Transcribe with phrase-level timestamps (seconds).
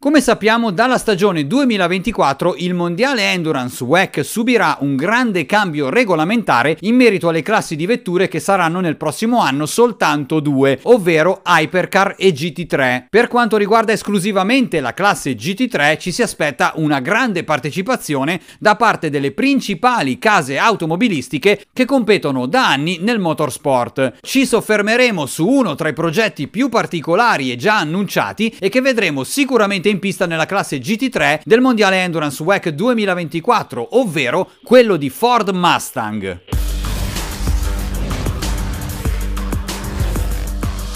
[0.00, 6.94] Come sappiamo, dalla stagione 2024 il mondiale Endurance WEC subirà un grande cambio regolamentare in
[6.94, 12.30] merito alle classi di vetture che saranno nel prossimo anno soltanto due, ovvero Hypercar e
[12.30, 13.06] GT3.
[13.10, 19.10] Per quanto riguarda esclusivamente la classe GT3 ci si aspetta una grande partecipazione da parte
[19.10, 24.18] delle principali case automobilistiche che competono da anni nel motorsport.
[24.20, 29.24] Ci soffermeremo su uno tra i progetti più particolari e già annunciati e che vedremo
[29.24, 35.48] sicuramente in pista nella classe GT3 del Mondiale Endurance WEC 2024, ovvero quello di Ford
[35.50, 36.57] Mustang.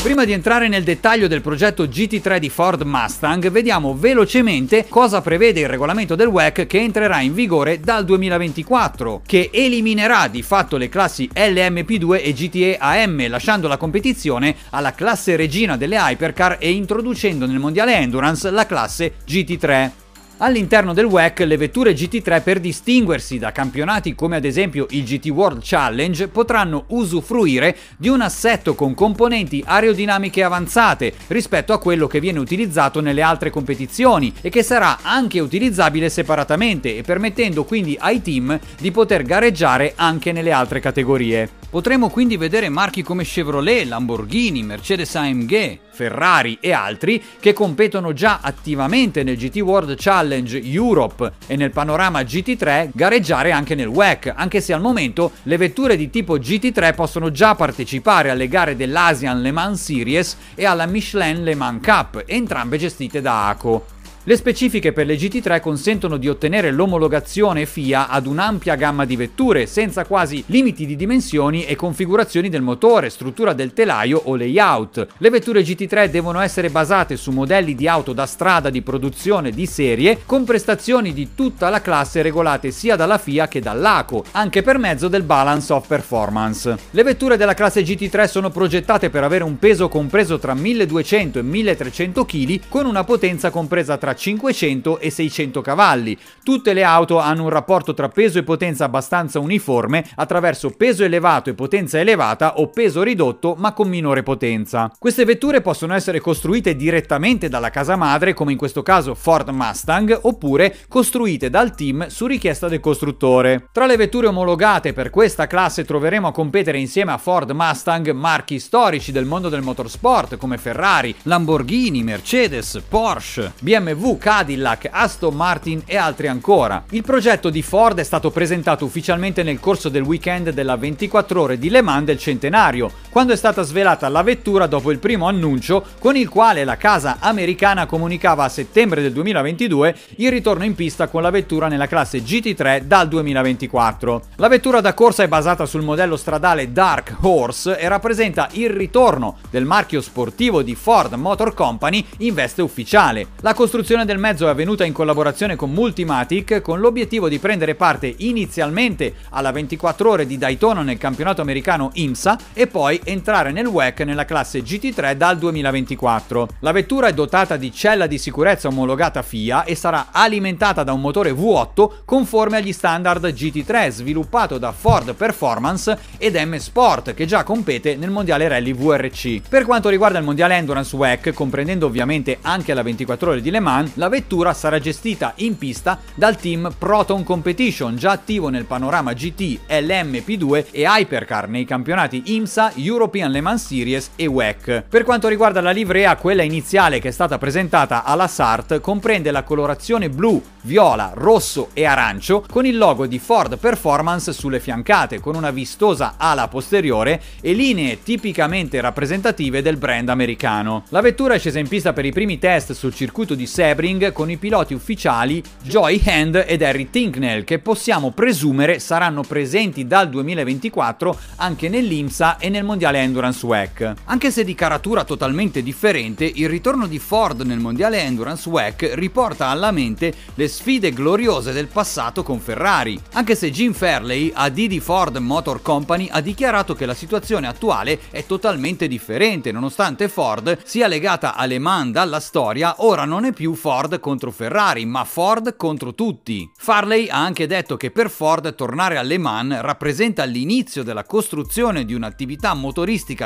[0.02, 5.60] Prima di entrare nel dettaglio del progetto GT3 di Ford Mustang, vediamo velocemente cosa prevede
[5.60, 10.88] il regolamento del WEC che entrerà in vigore dal 2024, che eliminerà di fatto le
[10.88, 17.46] classi LMP2 e GTE AM, lasciando la competizione alla classe regina delle hypercar e introducendo
[17.46, 20.01] nel mondiale Endurance la classe GT3.
[20.44, 25.28] All'interno del WEC le vetture GT3 per distinguersi da campionati come ad esempio il GT
[25.28, 32.18] World Challenge potranno usufruire di un assetto con componenti aerodinamiche avanzate rispetto a quello che
[32.18, 38.20] viene utilizzato nelle altre competizioni e che sarà anche utilizzabile separatamente e permettendo quindi ai
[38.20, 41.61] team di poter gareggiare anche nelle altre categorie.
[41.72, 48.40] Potremo quindi vedere marchi come Chevrolet, Lamborghini, Mercedes AMG, Ferrari e altri che competono già
[48.42, 54.60] attivamente nel GT World Challenge Europe e nel panorama GT3 gareggiare anche nel WEC, anche
[54.60, 59.50] se al momento le vetture di tipo GT3 possono già partecipare alle gare dell'Asian Le
[59.50, 64.00] Mans Series e alla Michelin Le Mans Cup, entrambe gestite da ACO.
[64.24, 69.66] Le specifiche per le GT3 consentono di ottenere l'omologazione FIA ad un'ampia gamma di vetture,
[69.66, 75.08] senza quasi limiti di dimensioni e configurazioni del motore, struttura del telaio o layout.
[75.18, 79.66] Le vetture GT3 devono essere basate su modelli di auto da strada di produzione di
[79.66, 84.78] serie, con prestazioni di tutta la classe regolate sia dalla FIA che dall'ACO, anche per
[84.78, 86.78] mezzo del Balance of Performance.
[86.92, 91.42] Le vetture della classe GT3 sono progettate per avere un peso compreso tra 1200 e
[91.42, 96.18] 1300 kg, con una potenza compresa tra 500 e 600 cavalli.
[96.42, 101.50] Tutte le auto hanno un rapporto tra peso e potenza abbastanza uniforme attraverso peso elevato
[101.50, 104.90] e potenza elevata o peso ridotto ma con minore potenza.
[104.98, 110.18] Queste vetture possono essere costruite direttamente dalla casa madre come in questo caso Ford Mustang
[110.22, 113.68] oppure costruite dal team su richiesta del costruttore.
[113.72, 118.58] Tra le vetture omologate per questa classe troveremo a competere insieme a Ford Mustang marchi
[118.58, 125.82] storici del mondo del motorsport come Ferrari, Lamborghini, Mercedes, Porsche, BMW BMW, Cadillac, Aston Martin
[125.86, 126.82] e altri ancora.
[126.90, 131.58] Il progetto di Ford è stato presentato ufficialmente nel corso del weekend della 24 ore
[131.58, 135.84] di Le Mans del centenario, quando è stata svelata la vettura dopo il primo annuncio
[135.98, 141.08] con il quale la casa americana comunicava a settembre del 2022 il ritorno in pista
[141.08, 144.22] con la vettura nella classe GT3 dal 2024.
[144.36, 149.36] La vettura da corsa è basata sul modello stradale Dark Horse e rappresenta il ritorno
[149.50, 153.26] del marchio sportivo di Ford Motor Company in veste ufficiale.
[153.42, 158.14] La costruzione del mezzo è avvenuta in collaborazione con Multimatic con l'obiettivo di prendere parte
[158.16, 164.00] inizialmente alla 24 ore di Daytona nel campionato americano IMSA e poi entrare nel WEC
[164.00, 166.48] nella classe GT3 dal 2024.
[166.60, 171.00] La vettura è dotata di cella di sicurezza omologata FIA e sarà alimentata da un
[171.00, 177.44] motore V8 conforme agli standard GT3 sviluppato da Ford Performance ed M Sport che già
[177.44, 179.48] compete nel mondiale rally VRC.
[179.48, 183.60] Per quanto riguarda il mondiale Endurance WEC, comprendendo ovviamente anche la 24 ore di Le
[183.60, 189.12] Mans, la vettura sarà gestita in pista dal team Proton Competition, già attivo nel panorama
[189.12, 194.84] GT, LMP2 e Hypercar nei campionati IMSA, European Le Mans Series e WEC.
[194.88, 199.42] Per quanto riguarda la livrea, quella iniziale che è stata presentata alla SART comprende la
[199.42, 205.34] colorazione blu, viola, rosso e arancio con il logo di Ford Performance sulle fiancate, con
[205.34, 210.84] una vistosa ala posteriore e linee tipicamente rappresentative del brand americano.
[210.90, 214.30] La vettura è scesa in pista per i primi test sul circuito di Sebring con
[214.30, 221.18] i piloti ufficiali Joy Hand ed Harry Tinknell che possiamo presumere saranno presenti dal 2024
[221.36, 223.94] anche nell'IMSA e nel mondiale Endurance WEC.
[224.04, 229.46] Anche se di caratura totalmente differente, il ritorno di Ford nel mondiale Endurance WEC riporta
[229.46, 234.80] alla mente le sfide gloriose del passato con Ferrari, anche se Jim Fairley, AD di
[234.80, 240.88] Ford Motor Company, ha dichiarato che la situazione attuale è totalmente differente, nonostante Ford sia
[240.88, 245.94] legata alle man dalla storia, ora non è più Ford contro Ferrari, ma Ford contro
[245.94, 246.50] tutti.
[246.56, 251.94] Farley ha anche detto che per Ford tornare alle Mans rappresenta l'inizio della costruzione di
[251.94, 252.70] un'attività motoristica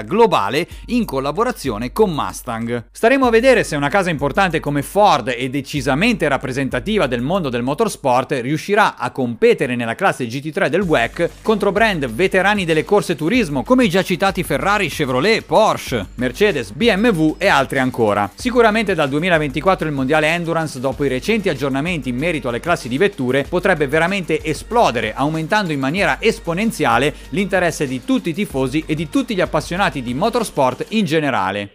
[0.04, 2.86] globale in collaborazione con Mustang.
[2.90, 7.62] Staremo a vedere se una casa importante come Ford e decisamente rappresentativa del mondo del
[7.62, 13.62] motorsport riuscirà a competere nella classe GT3 del WEC contro brand veterani delle corse turismo
[13.62, 18.30] come i già citati Ferrari, Chevrolet, Porsche, Mercedes, BMW e altri ancora.
[18.34, 22.98] Sicuramente dal 2024 il mondiale Endurance dopo i recenti aggiornamenti in merito alle classi di
[22.98, 29.08] vetture potrebbe veramente esplodere aumentando in maniera esponenziale l'interesse di tutti i tifosi e di
[29.36, 31.64] gli appassionati di motorsport in generale.